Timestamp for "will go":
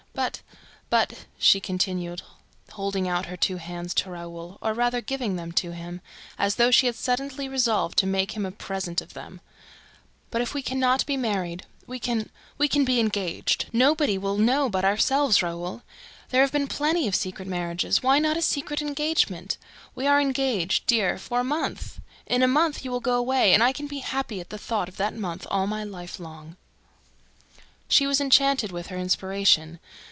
22.91-23.15